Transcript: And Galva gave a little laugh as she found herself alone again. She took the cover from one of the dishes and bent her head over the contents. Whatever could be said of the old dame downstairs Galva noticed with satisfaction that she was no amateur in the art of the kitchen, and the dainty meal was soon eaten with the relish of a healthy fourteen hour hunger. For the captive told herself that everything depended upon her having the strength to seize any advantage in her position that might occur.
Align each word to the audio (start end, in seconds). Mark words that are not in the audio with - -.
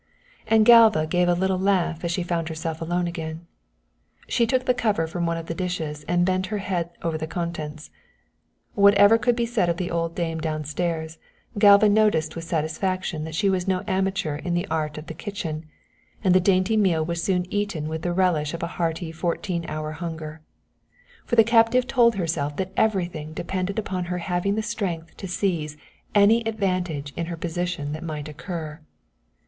And 0.47 0.65
Galva 0.65 1.05
gave 1.05 1.27
a 1.29 1.35
little 1.35 1.59
laugh 1.59 2.03
as 2.03 2.09
she 2.11 2.23
found 2.23 2.49
herself 2.49 2.81
alone 2.81 3.05
again. 3.05 3.45
She 4.27 4.47
took 4.47 4.65
the 4.65 4.73
cover 4.73 5.05
from 5.05 5.27
one 5.27 5.37
of 5.37 5.45
the 5.45 5.53
dishes 5.53 6.03
and 6.07 6.25
bent 6.25 6.47
her 6.47 6.57
head 6.57 6.89
over 7.03 7.19
the 7.19 7.27
contents. 7.27 7.91
Whatever 8.73 9.19
could 9.19 9.35
be 9.35 9.45
said 9.45 9.69
of 9.69 9.77
the 9.77 9.91
old 9.91 10.15
dame 10.15 10.39
downstairs 10.39 11.19
Galva 11.59 11.87
noticed 11.87 12.35
with 12.35 12.45
satisfaction 12.45 13.25
that 13.25 13.35
she 13.35 13.47
was 13.47 13.67
no 13.67 13.83
amateur 13.87 14.37
in 14.37 14.55
the 14.55 14.65
art 14.71 14.97
of 14.97 15.05
the 15.05 15.13
kitchen, 15.13 15.67
and 16.23 16.33
the 16.33 16.39
dainty 16.39 16.75
meal 16.77 17.05
was 17.05 17.21
soon 17.21 17.45
eaten 17.53 17.87
with 17.87 18.01
the 18.01 18.11
relish 18.11 18.55
of 18.55 18.63
a 18.63 18.67
healthy 18.81 19.11
fourteen 19.11 19.65
hour 19.67 19.91
hunger. 19.91 20.41
For 21.27 21.35
the 21.35 21.43
captive 21.43 21.85
told 21.85 22.15
herself 22.15 22.55
that 22.57 22.73
everything 22.75 23.33
depended 23.33 23.77
upon 23.77 24.05
her 24.05 24.17
having 24.17 24.55
the 24.55 24.63
strength 24.63 25.15
to 25.17 25.27
seize 25.27 25.77
any 26.15 26.41
advantage 26.47 27.13
in 27.15 27.27
her 27.27 27.37
position 27.37 27.91
that 27.91 28.01
might 28.03 28.27
occur. 28.27 28.79